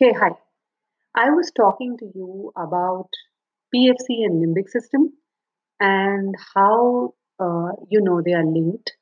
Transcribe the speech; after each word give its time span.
Hey, 0.00 0.12
hi. 0.12 0.30
I 1.14 1.30
was 1.30 1.52
talking 1.56 1.96
to 1.98 2.06
you 2.14 2.52
about 2.56 3.08
PFC 3.72 4.24
and 4.24 4.42
limbic 4.42 4.68
system 4.70 5.12
and 5.80 6.34
how 6.54 7.14
uh, 7.40 7.72
you 7.90 8.00
know 8.02 8.22
they 8.22 8.32
are 8.34 8.44
linked 8.46 8.92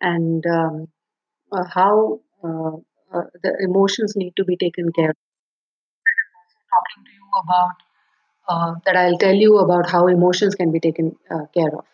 and 0.00 0.44
um, 0.46 0.88
uh, 1.52 1.64
how 1.74 2.20
uh, 2.44 2.76
uh, 3.14 3.26
the 3.42 3.56
emotions 3.60 4.16
need 4.16 4.34
to 4.36 4.44
be 4.44 4.56
taken 4.56 4.92
care 4.92 5.10
of. 5.10 5.16
Talking 6.74 7.04
to 7.04 7.12
you 7.12 7.26
about 7.42 7.76
uh, 8.48 8.74
that, 8.86 8.96
I'll 8.96 9.18
tell 9.18 9.34
you 9.34 9.58
about 9.58 9.90
how 9.90 10.06
emotions 10.08 10.54
can 10.54 10.72
be 10.72 10.80
taken 10.80 11.16
uh, 11.30 11.46
care 11.54 11.74
of. 11.76 11.84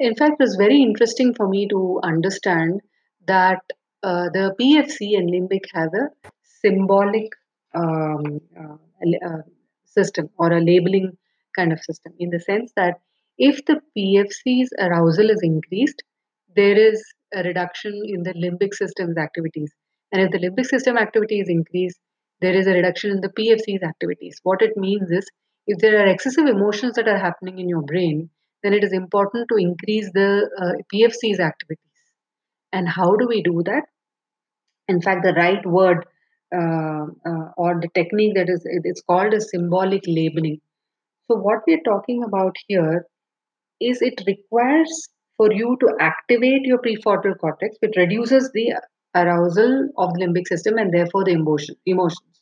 In 0.00 0.14
fact, 0.16 0.40
it 0.40 0.44
was 0.44 0.56
very 0.56 0.82
interesting 0.82 1.34
for 1.34 1.48
me 1.48 1.68
to 1.68 2.00
understand 2.02 2.82
that 3.26 3.62
uh, 4.02 4.30
the 4.30 4.54
PFC 4.60 5.16
and 5.16 5.30
limbic 5.30 5.64
have 5.74 5.94
a 5.94 6.10
symbolic 6.44 7.32
um, 7.80 8.40
uh, 8.60 9.28
uh, 9.28 9.42
system 9.84 10.30
or 10.38 10.52
a 10.52 10.60
labeling 10.60 11.16
kind 11.56 11.72
of 11.72 11.80
system 11.80 12.12
in 12.18 12.30
the 12.30 12.40
sense 12.40 12.72
that 12.76 13.00
if 13.38 13.64
the 13.66 13.80
PFC's 13.96 14.70
arousal 14.78 15.30
is 15.30 15.40
increased, 15.42 16.02
there 16.56 16.76
is 16.76 17.02
a 17.34 17.42
reduction 17.42 18.02
in 18.04 18.22
the 18.22 18.34
limbic 18.34 18.74
system's 18.74 19.16
activities. 19.16 19.72
And 20.12 20.22
if 20.22 20.30
the 20.32 20.38
limbic 20.38 20.66
system 20.66 20.96
activity 20.96 21.40
is 21.40 21.48
increased, 21.48 21.98
there 22.40 22.54
is 22.54 22.66
a 22.66 22.72
reduction 22.72 23.10
in 23.10 23.20
the 23.20 23.28
PFC's 23.28 23.82
activities. 23.82 24.40
What 24.42 24.62
it 24.62 24.76
means 24.76 25.10
is 25.10 25.28
if 25.66 25.78
there 25.78 26.00
are 26.00 26.06
excessive 26.06 26.46
emotions 26.46 26.96
that 26.96 27.08
are 27.08 27.18
happening 27.18 27.58
in 27.58 27.68
your 27.68 27.82
brain, 27.82 28.30
then 28.62 28.72
it 28.72 28.82
is 28.82 28.92
important 28.92 29.46
to 29.50 29.56
increase 29.56 30.10
the 30.12 30.48
uh, 30.58 30.72
PFC's 30.92 31.40
activities. 31.40 31.84
And 32.72 32.88
how 32.88 33.16
do 33.16 33.26
we 33.28 33.42
do 33.42 33.62
that? 33.66 33.84
In 34.88 35.00
fact, 35.00 35.22
the 35.22 35.34
right 35.34 35.64
word 35.66 36.06
uh, 36.54 37.06
uh, 37.30 37.46
or 37.56 37.80
the 37.80 37.88
technique 37.94 38.34
that 38.34 38.48
is 38.48 38.62
it's 38.66 39.02
called 39.02 39.34
a 39.34 39.40
symbolic 39.40 40.02
labeling. 40.06 40.60
So 41.28 41.36
what 41.36 41.60
we're 41.66 41.82
talking 41.82 42.24
about 42.24 42.56
here 42.68 43.06
is 43.80 44.02
it 44.02 44.22
requires 44.26 45.08
for 45.36 45.52
you 45.52 45.76
to 45.80 45.96
activate 46.00 46.62
your 46.64 46.78
prefrontal 46.78 47.38
cortex, 47.38 47.76
which 47.80 47.96
reduces 47.96 48.50
the 48.52 48.74
arousal 49.16 49.88
of 49.98 50.14
the 50.14 50.20
limbic 50.26 50.46
system 50.48 50.78
and 50.78 50.92
therefore 50.94 51.24
the 51.24 51.32
emotion 51.32 51.76
emotions. 51.86 52.40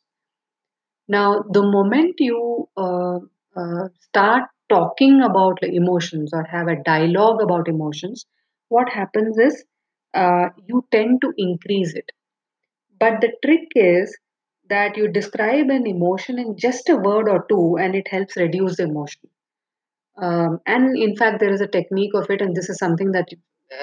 Now, 1.08 1.42
the 1.50 1.62
moment 1.62 2.14
you 2.20 2.68
uh, 2.76 3.18
uh, 3.56 3.88
start 4.00 4.44
talking 4.68 5.20
about 5.22 5.58
emotions 5.62 6.30
or 6.32 6.44
have 6.44 6.68
a 6.68 6.80
dialogue 6.82 7.42
about 7.42 7.68
emotions, 7.68 8.24
what 8.68 8.88
happens 8.88 9.36
is 9.38 9.64
uh, 10.14 10.50
you 10.66 10.84
tend 10.92 11.20
to 11.22 11.32
increase 11.36 11.94
it. 11.94 12.10
But 12.98 13.20
the 13.20 13.32
trick 13.44 13.68
is 13.74 14.16
that 14.68 14.96
you 14.96 15.08
describe 15.08 15.70
an 15.70 15.86
emotion 15.86 16.38
in 16.38 16.56
just 16.58 16.88
a 16.88 16.96
word 16.96 17.28
or 17.28 17.46
two 17.48 17.76
and 17.78 17.94
it 17.94 18.08
helps 18.08 18.36
reduce 18.36 18.76
the 18.76 18.84
emotion. 18.84 19.22
Um, 20.20 20.60
and 20.66 20.96
in 20.96 21.16
fact, 21.16 21.40
there 21.40 21.52
is 21.52 21.60
a 21.60 21.66
technique 21.68 22.12
of 22.14 22.30
it, 22.30 22.40
and 22.40 22.54
this 22.56 22.68
is 22.70 22.78
something 22.78 23.12
that 23.12 23.28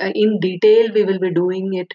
uh, 0.02 0.12
in 0.16 0.40
detail 0.40 0.92
we 0.94 1.04
will 1.04 1.20
be 1.20 1.32
doing 1.32 1.74
it 1.74 1.94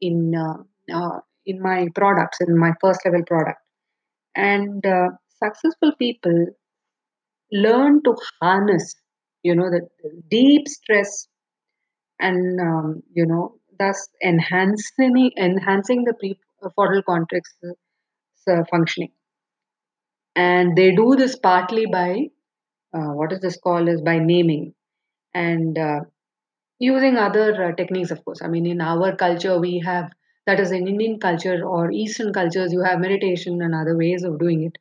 in 0.00 0.34
uh, 0.34 0.62
uh, 0.94 1.20
in 1.46 1.62
my 1.62 1.88
products, 1.94 2.40
in 2.40 2.58
my 2.58 2.72
first 2.80 3.00
level 3.04 3.22
product. 3.26 3.60
And 4.36 4.84
uh, 4.86 5.10
successful 5.42 5.92
people 5.98 6.46
learn 7.52 8.02
to 8.04 8.14
harness, 8.40 8.94
you 9.42 9.54
know, 9.54 9.70
the 9.70 9.88
deep 10.30 10.68
stress 10.68 11.28
and 12.20 12.60
um, 12.60 13.02
you 13.14 13.26
know, 13.26 13.56
thus 13.78 14.08
enhancing 14.24 15.32
enhancing 15.38 16.04
the 16.04 16.14
prefrontal 16.62 17.04
cortex 17.04 17.56
uh, 18.50 18.64
functioning. 18.70 19.12
And 20.36 20.76
they 20.76 20.94
do 20.94 21.16
this 21.16 21.36
partly 21.36 21.86
by 21.86 22.28
uh, 22.94 23.12
what 23.14 23.32
is 23.32 23.40
this 23.40 23.58
called 23.58 23.88
is 23.88 24.00
by 24.02 24.18
naming 24.18 24.74
and 25.34 25.78
uh, 25.78 26.00
using 26.78 27.16
other 27.18 27.64
uh, 27.64 27.74
techniques 27.76 28.10
of 28.12 28.24
course 28.24 28.42
i 28.42 28.48
mean 28.48 28.66
in 28.66 28.80
our 28.80 29.16
culture 29.16 29.58
we 29.60 29.78
have 29.80 30.10
that 30.46 30.60
is 30.60 30.72
in 30.72 30.88
indian 30.88 31.18
culture 31.20 31.64
or 31.66 31.90
eastern 31.92 32.32
cultures 32.32 32.72
you 32.72 32.82
have 32.82 33.00
meditation 33.00 33.62
and 33.62 33.74
other 33.74 33.96
ways 33.96 34.24
of 34.24 34.38
doing 34.40 34.64
it 34.64 34.76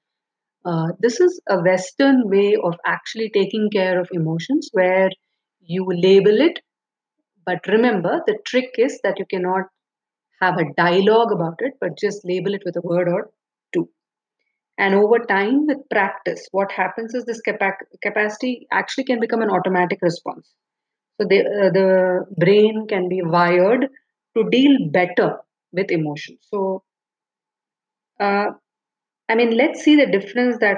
uh, 0.66 0.90
this 1.00 1.19
is 1.22 1.41
a 1.50 1.62
western 1.62 2.30
way 2.30 2.56
of 2.64 2.75
actually 2.85 3.30
taking 3.31 3.69
care 3.72 4.00
of 4.00 4.09
emotions 4.14 4.69
where 4.74 5.09
you 5.62 5.85
label 5.91 6.41
it 6.50 6.59
but 7.46 7.66
remember 7.68 8.22
the 8.28 8.38
trick 8.46 8.75
is 8.78 9.00
that 9.03 9.19
you 9.19 9.25
cannot 9.25 9.68
have 10.41 10.57
a 10.57 10.72
dialogue 10.78 11.31
about 11.31 11.59
it 11.59 11.73
but 11.81 11.97
just 11.97 12.25
label 12.25 12.53
it 12.53 12.63
with 12.66 12.75
a 12.78 12.81
word 12.81 13.07
or 13.09 13.31
two 13.73 13.90
and 14.78 14.94
over 14.96 15.19
time, 15.19 15.68
with 15.68 15.78
practice, 15.90 16.47
what 16.51 16.72
happens 16.72 17.13
is 17.13 17.25
this 17.25 17.41
capa- 17.41 17.78
capacity 18.01 18.68
actually 18.72 19.06
can 19.06 19.19
become 19.19 19.41
an 19.41 19.50
automatic 19.50 20.00
response. 20.01 20.53
So 21.19 21.28
the, 21.28 21.40
uh, 21.41 21.69
the 21.72 22.25
brain 22.38 22.88
can 22.88 23.09
be 23.09 23.22
wired 23.22 23.88
to 24.38 24.50
deal 24.50 24.78
better 24.91 25.40
with 25.73 25.91
emotions. 25.91 26.40
So, 26.52 26.84
uh, 28.19 28.47
I 29.29 29.35
mean, 29.35 29.57
let's 29.57 29.84
see 29.84 29.96
the 29.96 30.07
difference 30.07 30.57
that 30.59 30.78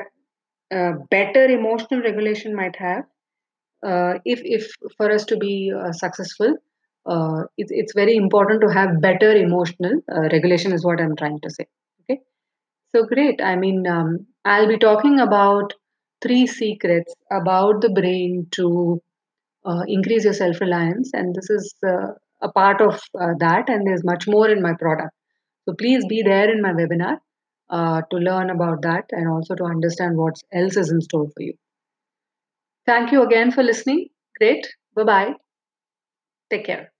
uh, 0.73 0.93
better 1.11 1.45
emotional 1.45 2.01
regulation 2.01 2.55
might 2.55 2.75
have. 2.77 3.05
Uh, 3.83 4.15
if, 4.25 4.41
if 4.43 4.71
for 4.97 5.11
us 5.11 5.25
to 5.25 5.37
be 5.37 5.73
uh, 5.75 5.91
successful, 5.93 6.55
uh, 7.07 7.43
it's, 7.57 7.93
very 7.93 8.15
important 8.15 8.61
to 8.61 8.67
have 8.67 9.01
better 9.01 9.31
emotional 9.31 9.93
uh, 10.13 10.21
regulation, 10.31 10.73
is 10.73 10.83
what 10.83 10.99
I'm 10.99 11.15
trying 11.15 11.39
to 11.41 11.49
say. 11.49 11.65
Okay. 12.01 12.21
So 12.93 13.05
great. 13.05 13.41
I 13.41 13.55
mean, 13.55 13.87
um, 13.87 14.27
I'll 14.43 14.67
be 14.67 14.77
talking 14.77 15.19
about 15.19 15.73
three 16.21 16.47
secrets 16.47 17.13
about 17.31 17.81
the 17.81 17.89
brain 17.89 18.47
to 18.55 19.01
uh, 19.65 19.83
increase 19.87 20.25
your 20.25 20.33
self 20.33 20.59
reliance, 20.59 21.11
and 21.13 21.33
this 21.33 21.49
is 21.49 21.73
uh, 21.85 22.11
a 22.41 22.51
part 22.51 22.81
of 22.81 22.95
uh, 23.19 23.33
that. 23.39 23.69
And 23.69 23.87
there's 23.87 24.03
much 24.03 24.27
more 24.27 24.49
in 24.49 24.61
my 24.61 24.73
product. 24.73 25.13
So 25.65 25.75
please 25.75 26.05
be 26.07 26.23
there 26.23 26.51
in 26.51 26.61
my 26.61 26.73
webinar 26.73 27.17
to 28.09 28.17
learn 28.17 28.49
about 28.49 28.81
that 28.81 29.05
and 29.11 29.29
also 29.29 29.55
to 29.55 29.63
understand 29.65 30.17
what 30.17 30.35
else 30.53 30.77
is 30.77 30.91
in 30.91 31.01
store 31.01 31.27
for 31.27 31.41
you. 31.41 31.53
Thank 32.85 33.11
you 33.11 33.23
again 33.23 33.51
for 33.51 33.63
listening. 33.63 34.07
Great. 34.37 34.65
Bye 34.95 35.03
bye. 35.03 35.33
Take 36.49 36.65
care. 36.65 36.91